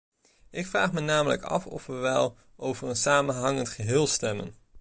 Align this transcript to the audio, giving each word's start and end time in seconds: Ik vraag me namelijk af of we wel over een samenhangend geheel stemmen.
Ik 0.49 0.67
vraag 0.67 0.91
me 0.93 0.99
namelijk 1.01 1.43
af 1.43 1.65
of 1.67 1.85
we 1.85 1.93
wel 1.93 2.35
over 2.55 2.89
een 2.89 2.95
samenhangend 2.95 3.69
geheel 3.69 4.07
stemmen. 4.07 4.53